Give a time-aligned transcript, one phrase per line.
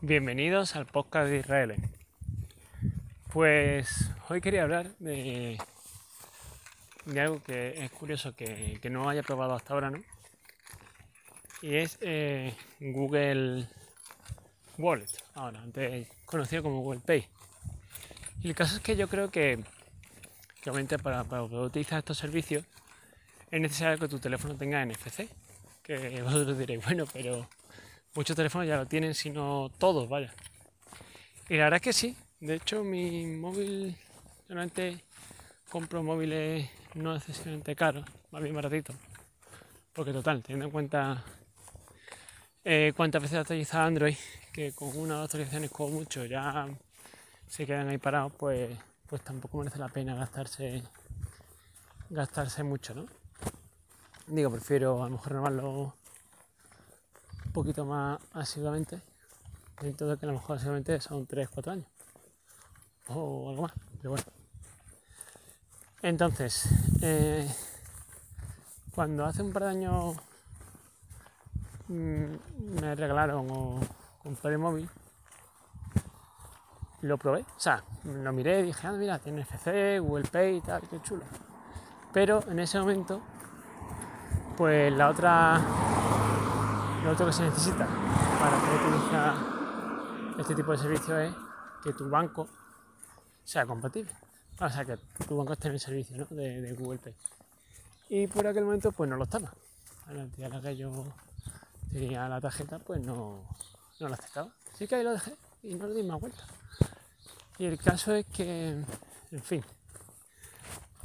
[0.00, 1.74] Bienvenidos al podcast de Israel.
[3.32, 5.58] Pues hoy quería hablar de,
[7.06, 10.02] de algo que es curioso que, que no haya probado hasta ahora, ¿no?
[11.62, 13.66] Y es eh, Google
[14.76, 17.26] Wallet, ahora, antes conocido como Google Pay.
[18.42, 19.64] Y el caso es que yo creo que,
[20.60, 22.64] que obviamente para, para poder utilizar estos servicios
[23.50, 25.28] es necesario que tu teléfono tenga NFC.
[25.82, 27.48] Que vosotros diréis, bueno, pero
[28.14, 30.32] muchos teléfonos ya lo tienen, si no todos, vaya.
[31.48, 32.16] Y la verdad es que sí.
[32.40, 33.96] De hecho, mi móvil,
[34.48, 35.04] realmente
[35.70, 38.96] compro móviles no excesivamente caros, más bien baratitos.
[39.92, 41.24] Porque total, teniendo en cuenta
[42.64, 44.16] eh, cuántas veces actualiza Android,
[44.52, 46.66] que con una o dos actualizaciones como mucho ya
[47.46, 48.70] se quedan ahí parados, pues,
[49.06, 50.82] pues tampoco merece la pena gastarse
[52.10, 53.06] gastarse mucho, ¿no?
[54.26, 55.94] Digo, prefiero a lo mejor renovarlo
[57.54, 59.00] poquito más asiduamente,
[59.80, 61.86] dentro de que a lo mejor asiduamente son 3-4 años
[63.08, 64.24] o algo más, pero bueno.
[66.02, 66.68] Entonces,
[67.00, 67.48] eh,
[68.94, 70.16] cuando hace un par de años
[71.88, 73.80] mm, me regalaron o
[74.22, 74.90] compré el móvil,
[77.02, 80.60] lo probé, o sea, lo miré y dije, ah, mira, tiene FC, Google Pay y
[80.60, 81.22] tal, qué chulo.
[82.12, 83.20] Pero en ese momento,
[84.56, 85.60] pues la otra,
[87.04, 87.86] lo otro que se necesita
[88.40, 89.34] para poder utilizar
[90.38, 91.34] este tipo de servicio es
[91.82, 92.48] que tu banco
[93.44, 94.10] sea compatible.
[94.58, 94.96] O sea, que
[95.28, 97.14] tu banco esté en el servicio de, Google Pay.
[98.08, 99.52] Y por aquel momento, pues no lo estaba.
[100.06, 101.04] A la entidad la que yo
[101.92, 103.44] tenía la tarjeta, pues no,
[104.00, 104.48] no lo aceptaba.
[104.72, 106.42] Así que ahí lo dejé y no le di más vuelta.
[107.58, 108.82] Y el caso es que,
[109.30, 109.62] en fin,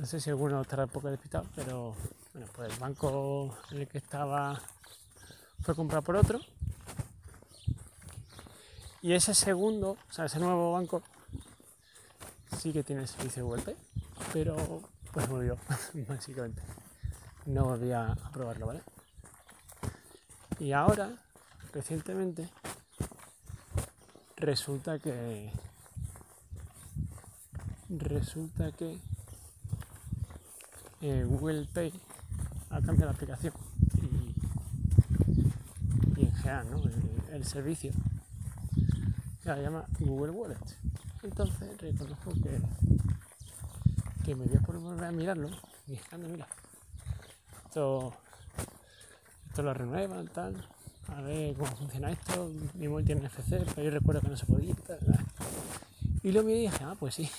[0.00, 1.94] no sé si alguno estará un poco despistado, pero
[2.32, 4.58] bueno, pues el banco en el que estaba
[5.62, 6.40] fue comprado por otro.
[9.00, 11.02] Y ese segundo, o sea, ese nuevo banco
[12.58, 13.76] sí que tiene servicio de Pay,
[14.32, 15.56] pero pues murió,
[16.08, 16.62] básicamente.
[17.46, 18.82] No volví a probarlo, ¿vale?
[20.60, 21.10] Y ahora,
[21.72, 22.48] recientemente,
[24.36, 25.52] resulta que
[27.88, 28.98] resulta que
[31.00, 31.92] eh, Google Pay
[32.70, 33.52] ha cambiado la aplicación
[36.16, 36.82] y, en general ¿no?
[37.32, 37.92] el, servicio.
[39.42, 40.58] Se llama Google Wallet.
[41.22, 42.60] Entonces reconozco que,
[44.24, 45.48] que me dio por volver a mirarlo
[45.86, 46.46] y es mira
[47.64, 48.14] esto
[49.48, 50.66] esto lo renuevan tal.
[51.08, 52.50] A ver cómo funciona esto.
[52.74, 54.98] Mi móvil tiene NFC pero yo recuerdo que no se podía tal,
[56.22, 57.30] y lo miré y dije ah pues sí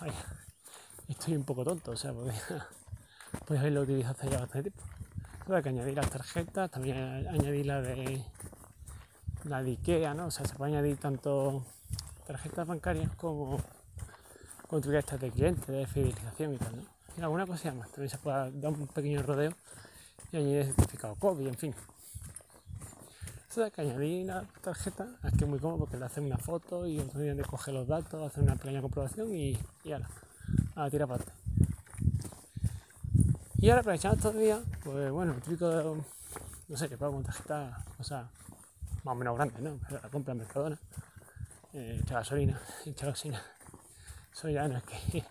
[1.08, 2.40] estoy un poco tonto, o sea, podría,
[3.46, 4.82] podría haberlo utilizado hace ya bastante tiempo.
[5.46, 6.96] Tuve que añadir las tarjetas, también
[7.28, 8.20] añadir la de
[9.44, 10.26] la de Ikea, ¿no?
[10.26, 11.64] O sea, se puede añadir tanto
[12.26, 13.60] tarjetas bancarias como
[14.66, 16.82] construir estas de cliente, de fidelización y tal, ¿no?
[17.16, 19.52] Y alguna cosilla más, también se puede dar un pequeño rodeo
[20.32, 21.74] y añadir el certificado COVID, en fin.
[23.54, 26.86] De que añadir la tarjeta es que es muy cómodo porque le hacen una foto
[26.86, 30.10] y le coge los datos, hace una pequeña comprobación y, y ahora,
[30.74, 31.45] a la tira parte.
[33.58, 35.96] Y ahora aprovechando estos días, pues bueno, el típico
[36.68, 38.28] no sé, que pago con tarjeta, o sea,
[39.04, 39.78] más o menos grande, ¿no?
[39.90, 40.78] La compra en Mercadona,
[41.72, 43.42] eh, gasolina, echa gasolina.
[44.32, 45.24] Eso ya no es que,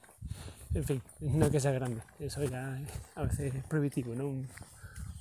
[0.73, 2.79] en fin, no es que sea grande, eso ya
[3.15, 4.27] a veces es prohibitivo, ¿no?
[4.27, 4.47] Un,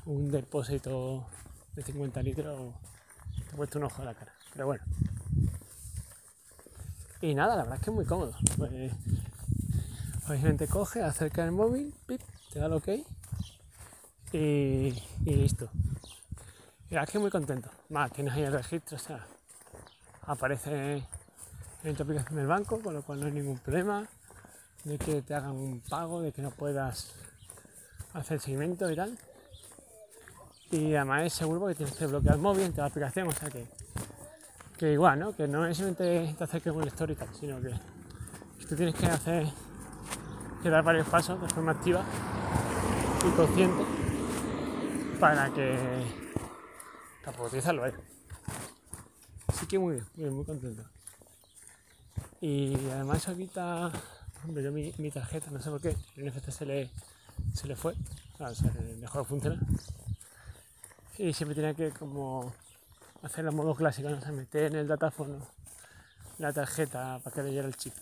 [0.07, 1.27] un depósito
[1.75, 2.75] de 50 litros
[3.35, 4.33] te he puesto un ojo a la cara.
[4.53, 4.85] Pero bueno.
[7.21, 8.35] Y nada, la verdad es que es muy cómodo.
[8.57, 8.93] Pues,
[10.29, 12.21] obviamente coge, acerca el móvil, pip,
[12.55, 12.89] te da el ok
[14.33, 15.69] y, y listo.
[16.89, 17.69] Y que muy contento.
[17.91, 19.27] Más, tienes ahí el registro, o sea,
[20.23, 21.03] aparece
[21.83, 24.09] en tu aplicación del banco, con lo cual no hay ningún problema
[24.85, 27.13] de que te hagan un pago, de que no puedas
[28.15, 29.19] hacer seguimiento y tal
[30.75, 33.49] y además es seguro porque tienes que bloquear el móvil entre la aplicación, o sea
[33.49, 33.67] que,
[34.77, 35.37] que igual, ¿no?
[35.37, 37.71] Que no es simplemente te acerques con el story tal, sino que
[38.69, 39.47] tú tienes que hacer,
[40.63, 42.05] que dar varios pasos de forma activa
[43.27, 43.85] y consciente
[45.19, 45.77] para que
[47.25, 47.93] poder utilizarlo ahí.
[49.47, 50.83] Así que muy bien, muy, muy contento.
[52.41, 53.91] Y además eso quita,
[54.45, 56.91] hombre, yo mi, mi, tarjeta, no sé por qué, el NFC se le,
[57.55, 57.95] se le fue,
[58.39, 59.59] o sea, dejó de funcionar
[61.19, 62.53] y siempre tenía que como
[63.23, 64.19] hacer los modos clásicos, ¿no?
[64.19, 65.39] o sea, meter en el datáfono
[66.39, 67.95] la tarjeta para que leyera el chip.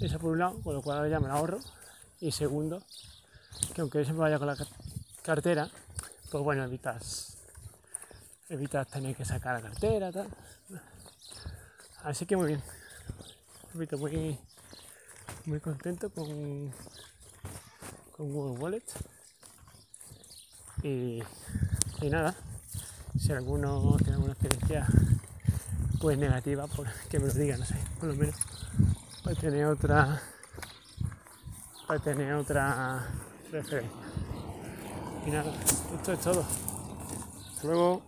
[0.00, 1.58] Eso por un lado, con lo cual ya me lo ahorro.
[2.20, 2.82] Y segundo,
[3.74, 4.56] que aunque siempre vaya con la
[5.22, 5.70] cartera,
[6.30, 7.36] pues bueno, evitas,
[8.48, 10.28] evitas tener que sacar la cartera, tal.
[12.02, 12.62] Así que muy bien.
[13.72, 14.38] Repito, muy,
[15.46, 16.72] muy contento con,
[18.16, 18.84] con Google Wallet.
[20.82, 21.22] Y,
[22.00, 22.34] y nada,
[23.18, 24.86] si alguno tiene alguna experiencia
[26.00, 28.36] pues negativa, por que me lo diga, no sé, por lo menos
[29.24, 30.22] para tener otra
[31.86, 33.06] para tener otra
[35.26, 35.52] Y nada,
[35.94, 36.44] esto es todo.
[37.54, 38.02] Hasta luego.